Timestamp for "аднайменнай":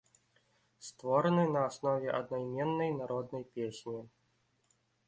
2.23-2.91